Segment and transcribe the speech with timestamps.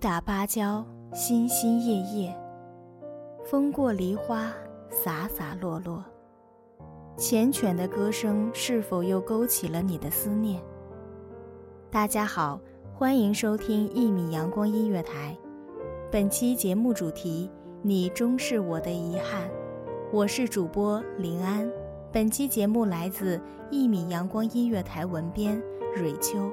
[0.00, 2.34] 打芭蕉，心心叶叶；
[3.44, 4.50] 风过梨花，
[4.88, 6.02] 洒洒落落。
[7.18, 10.58] 缱绻的歌声是否又勾起了你的思念？
[11.90, 12.58] 大家好，
[12.94, 15.36] 欢迎收听一米阳光音乐台。
[16.10, 17.50] 本期节目主题：
[17.82, 19.50] 你终是我的遗憾。
[20.10, 21.70] 我是主播林安。
[22.10, 23.38] 本期节目来自
[23.70, 25.62] 一米阳光音乐台文编
[25.94, 26.50] 蕊秋。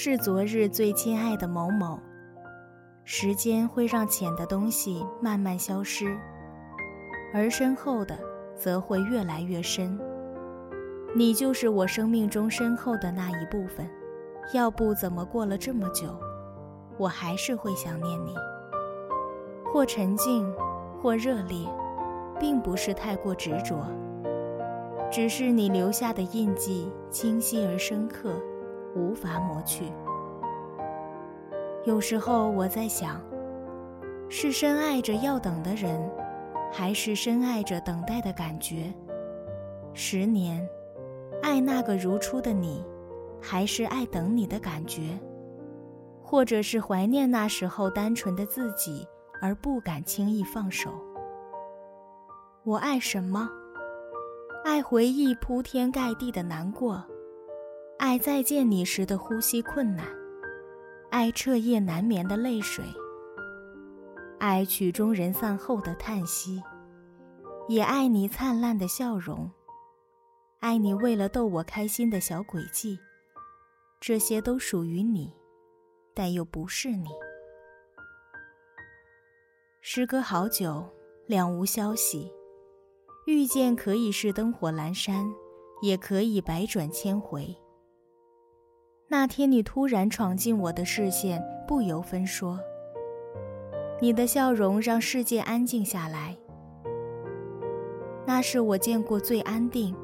[0.00, 1.98] 是昨日最亲爱的某某，
[3.02, 6.16] 时间会让浅的东西慢慢消失，
[7.34, 8.16] 而深厚的
[8.56, 9.98] 则会越来越深。
[11.16, 13.90] 你就是我生命中深厚的那一部分，
[14.54, 16.16] 要不怎么过了这么久，
[16.96, 18.36] 我还是会想念你。
[19.72, 20.48] 或沉静，
[21.02, 21.68] 或热烈，
[22.38, 23.84] 并不是太过执着，
[25.10, 28.32] 只是你留下的印记清晰而深刻。
[28.94, 29.92] 无法抹去。
[31.84, 33.20] 有时候我在想，
[34.28, 35.98] 是深爱着要等的人，
[36.72, 38.92] 还是深爱着等待的感觉？
[39.94, 40.68] 十年，
[41.42, 42.84] 爱那个如初的你，
[43.40, 45.18] 还是爱等你的感觉？
[46.22, 49.06] 或者是怀念那时候单纯的自己，
[49.40, 50.90] 而不敢轻易放手？
[52.64, 53.48] 我爱什么？
[54.62, 57.02] 爱回忆铺天盖地的难过。
[57.98, 60.06] 爱再见你时的呼吸困难，
[61.10, 62.84] 爱彻夜难眠的泪水，
[64.38, 66.62] 爱曲终人散后的叹息，
[67.66, 69.50] 也爱你灿烂的笑容，
[70.60, 73.00] 爱你为了逗我开心的小诡计，
[74.00, 75.34] 这些都属于你，
[76.14, 77.08] 但又不是你。
[79.80, 80.88] 时隔好久，
[81.26, 82.30] 两无消息，
[83.26, 85.28] 遇见可以是灯火阑珊，
[85.82, 87.56] 也可以百转千回。
[89.10, 92.60] 那天你突然闯进我的视线，不由分说。
[94.02, 96.36] 你的笑容让世界安静下来。
[98.26, 99.96] 那是我见过最安定、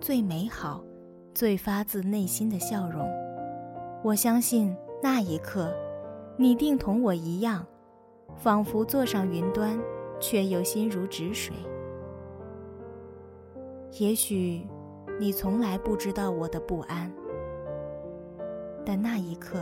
[0.00, 0.84] 最美好、
[1.34, 3.04] 最发自内心的笑容。
[4.04, 5.74] 我相信那一刻，
[6.36, 7.66] 你定同我一样，
[8.36, 9.76] 仿佛坐上云端，
[10.20, 11.52] 却又心如止水。
[13.98, 14.64] 也许，
[15.18, 17.12] 你从来不知道我的不安。
[18.84, 19.58] 但那一刻，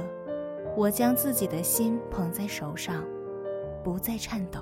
[0.77, 3.05] 我将自己的心捧在手上，
[3.85, 4.61] 不再颤抖。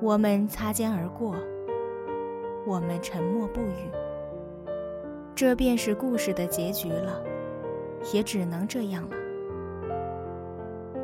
[0.00, 1.36] 我们擦肩而过，
[2.66, 3.90] 我们沉默不语。
[5.34, 7.22] 这便是故事的结局了，
[8.12, 9.16] 也只能这样了。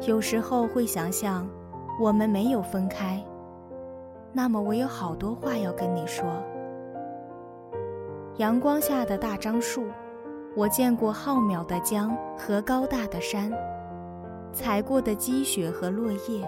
[0.06, 1.48] 有时候会想象，
[2.00, 3.24] 我们没有分开，
[4.32, 6.24] 那么我有好多话要跟你说。
[8.36, 9.86] 阳光下的大樟树，
[10.58, 13.48] 我见过浩渺的江和高大的山，
[14.52, 16.44] 踩过的积雪和落叶，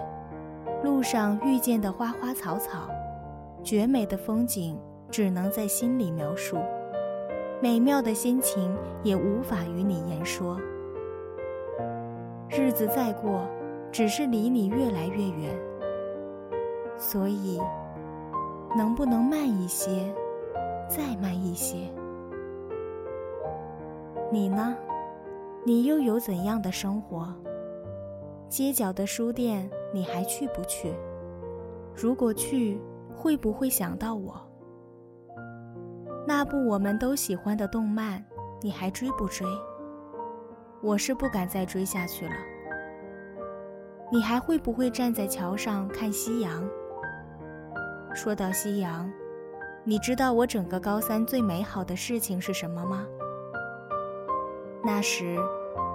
[0.83, 2.89] 路上遇见的花花草草，
[3.63, 4.77] 绝美的风景
[5.09, 6.57] 只能在心里描述，
[7.61, 10.59] 美妙的心情也无法与你言说。
[12.49, 13.47] 日子再过，
[13.93, 15.57] 只是离你越来越远。
[16.97, 17.61] 所以，
[18.75, 20.13] 能不能慢一些，
[20.89, 21.77] 再慢一些？
[24.33, 24.73] 你呢？
[25.65, 27.27] 你又有怎样的生活？
[28.47, 30.93] 街角的书店，你还去不去？
[31.93, 32.81] 如果去，
[33.13, 34.41] 会不会想到我？
[36.25, 38.23] 那部我们都喜欢的动漫，
[38.61, 39.45] 你还追不追？
[40.81, 42.33] 我是不敢再追下去了。
[44.09, 46.65] 你还会不会站在桥上看夕阳？
[48.13, 49.11] 说到夕阳，
[49.83, 53.05] 你知道我整个高三最美好的事情是什么吗？
[54.83, 55.37] 那时，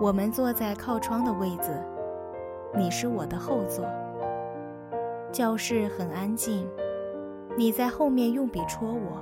[0.01, 1.83] 我们坐在靠窗的位子，
[2.73, 3.85] 你是我的后座。
[5.33, 6.69] 教室很安静，
[7.57, 9.21] 你在后面用笔戳我。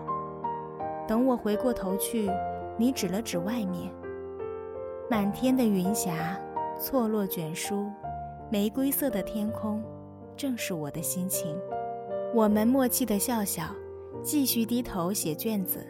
[1.09, 2.31] 等我回过头去，
[2.77, 3.91] 你指了指外面，
[5.09, 6.39] 满天的云霞，
[6.79, 7.91] 错落卷舒，
[8.51, 9.83] 玫瑰色的天空，
[10.37, 11.59] 正是我的心情。
[12.35, 13.65] 我们默契的笑笑，
[14.23, 15.87] 继续低头写卷子。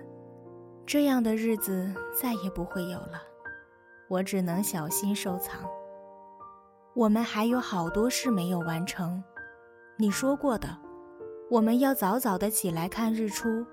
[0.87, 3.23] 这样的日子再也不会有了，
[4.09, 5.61] 我只能小心收藏。
[6.95, 9.23] 我们还有好多事没有完成。
[9.97, 10.79] 你说过的，
[11.51, 13.65] 我们要早早的起来看日出，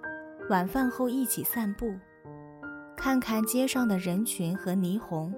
[0.49, 1.93] 晚饭后一起散步，
[2.95, 5.33] 看看街上的人群和霓虹。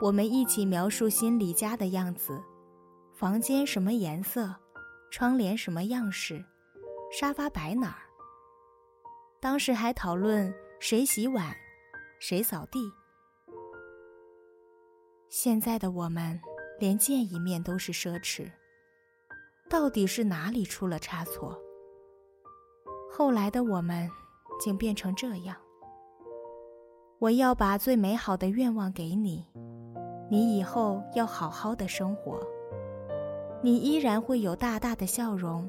[0.00, 2.42] 我们一起描述心里家的样子，
[3.14, 4.54] 房间什么颜色。
[5.08, 6.44] 窗帘什么样式，
[7.12, 8.02] 沙发摆哪儿？
[9.40, 11.54] 当时还讨论谁洗碗，
[12.18, 12.80] 谁扫地。
[15.28, 16.40] 现在的我们
[16.78, 18.50] 连见一面都是奢侈，
[19.68, 21.58] 到底是哪里出了差错？
[23.10, 24.08] 后来的我们
[24.60, 25.56] 竟变成这样。
[27.18, 29.44] 我要把最美好的愿望给你，
[30.30, 32.38] 你以后要好好的生活。
[33.62, 35.68] 你依然会有大大的笑容，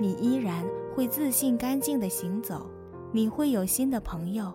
[0.00, 0.66] 你依然
[0.96, 2.68] 会自信干净的行走，
[3.12, 4.52] 你会有新的朋友，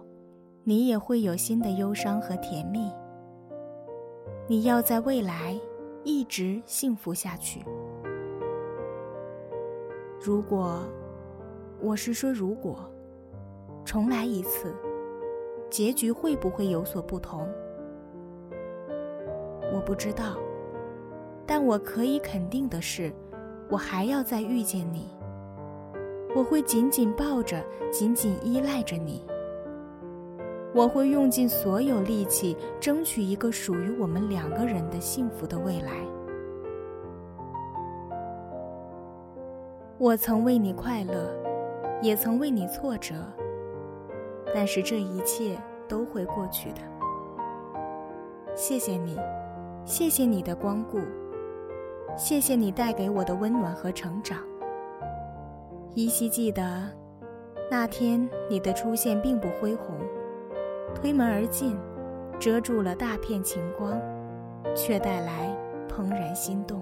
[0.64, 2.92] 你也会有新的忧伤和甜蜜。
[4.48, 5.60] 你要在未来
[6.04, 7.66] 一直幸福下去。
[10.22, 10.84] 如果，
[11.82, 12.88] 我是说如果，
[13.84, 14.72] 重来一次，
[15.68, 17.48] 结局会不会有所不同？
[19.74, 20.38] 我不知道。
[21.48, 23.12] 但我可以肯定的是，
[23.70, 25.10] 我还要再遇见你。
[26.36, 29.26] 我会紧紧抱着，紧紧依赖着你。
[30.76, 35.92] 我会用尽所有力气，争取一个属于我们两个人的幸福的未来。
[39.98, 41.34] 我曾为你快乐，
[42.02, 43.16] 也曾为你挫折，
[44.54, 45.58] 但是这一切
[45.88, 46.82] 都会过去的。
[48.54, 49.18] 谢谢你，
[49.86, 51.00] 谢谢你的光顾。
[52.18, 54.40] 谢谢你带给我的温暖和成长。
[55.94, 56.84] 依稀记得，
[57.72, 59.96] 那天你的出现并不恢宏，
[60.96, 61.78] 推门而进，
[62.40, 64.02] 遮住了大片晴光，
[64.74, 65.56] 却带来
[65.88, 66.82] 怦然心动。